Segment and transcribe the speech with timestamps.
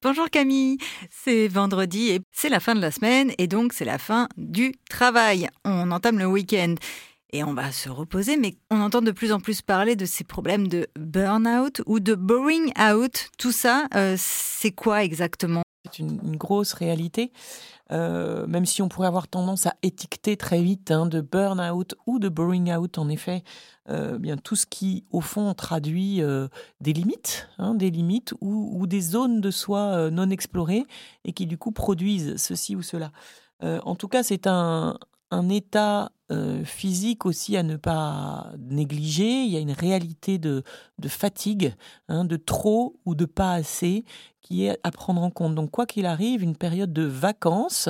[0.00, 0.78] Bonjour Camille,
[1.10, 4.72] c'est vendredi et c'est la fin de la semaine et donc c'est la fin du
[4.88, 5.48] travail.
[5.64, 6.76] On entame le week-end
[7.30, 10.24] et on va se reposer, mais on entend de plus en plus parler de ces
[10.24, 13.28] problèmes de burn-out ou de boring out.
[13.38, 15.62] Tout ça, euh, c'est quoi exactement?
[15.84, 17.32] C'est une, grosse réalité.
[17.90, 22.18] Euh, même si on pourrait avoir tendance à étiqueter très vite hein, de burn-out ou
[22.18, 23.42] de boring out, en effet,
[23.88, 26.20] euh, bien tout ce qui, au fond, traduit
[26.80, 30.86] des limites, hein, des limites ou, des zones de soi non explorées
[31.24, 33.12] et qui, du coup, produisent ceci ou cela.
[33.62, 34.98] en tout cas, c'est un
[35.48, 36.10] état
[36.64, 39.42] physique aussi à ne pas négliger.
[39.44, 40.62] Il y a une réalité de,
[41.06, 41.74] fatigue,
[42.08, 44.04] hein, de trop ou de pas assez,
[44.42, 45.54] qui est à prendre en compte.
[45.54, 47.88] Donc, quoi qu'il arrive, une période de vacances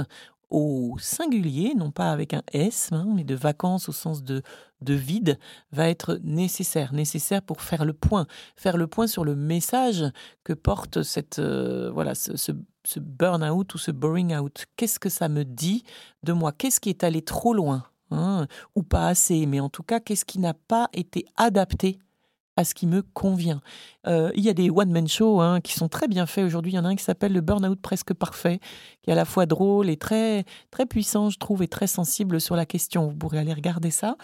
[0.51, 4.43] au singulier, non pas avec un S, hein, mais de vacances au sens de,
[4.81, 5.39] de vide,
[5.73, 10.05] va être nécessaire, nécessaire pour faire le point, faire le point sur le message
[10.45, 14.65] que porte cette, euh, voilà, ce, ce, burn-out ou ce boring out.
[14.77, 15.85] Qu'est-ce que ça me dit
[16.23, 16.53] de moi?
[16.53, 17.85] Qu'est-ce qui est allé trop loin?
[18.11, 21.99] Hein, ou pas assez Mais en tout cas, qu'est-ce qui n'a pas été adapté
[22.57, 23.61] à ce qui me convient?
[24.07, 26.73] Euh, il y a des one-man shows hein, qui sont très bien faits aujourd'hui.
[26.73, 28.59] Il y en a un qui s'appelle le Burnout presque parfait,
[29.03, 32.41] qui est à la fois drôle et très, très puissant, je trouve, et très sensible
[32.41, 33.09] sur la question.
[33.09, 34.17] Vous pourrez aller regarder ça.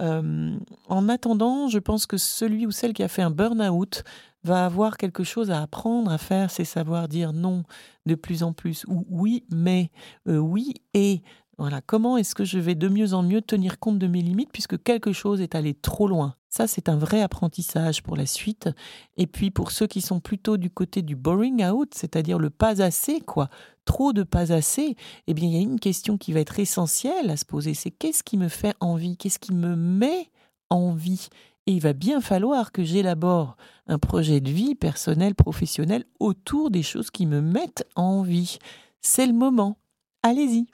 [0.00, 0.56] Euh,
[0.88, 4.04] en attendant, je pense que celui ou celle qui a fait un burn-out
[4.44, 7.62] va avoir quelque chose à apprendre à faire, c'est savoir dire non
[8.06, 9.90] de plus en plus, ou oui, mais,
[10.28, 11.22] euh, oui et.
[11.58, 14.50] Voilà, comment est-ce que je vais de mieux en mieux tenir compte de mes limites
[14.52, 16.34] puisque quelque chose est allé trop loin?
[16.48, 18.68] Ça, c'est un vrai apprentissage pour la suite.
[19.16, 22.82] Et puis pour ceux qui sont plutôt du côté du boring out, c'est-à-dire le pas
[22.82, 23.48] assez, quoi,
[23.84, 27.30] trop de pas assez, eh bien, il y a une question qui va être essentielle
[27.30, 29.16] à se poser, c'est qu'est-ce qui me fait envie?
[29.16, 30.30] Qu'est-ce qui me met
[30.70, 31.28] envie?
[31.66, 36.82] Et il va bien falloir que j'élabore un projet de vie personnel, professionnel autour des
[36.82, 38.58] choses qui me mettent envie.
[39.00, 39.78] C'est le moment.
[40.22, 40.66] Allez-y.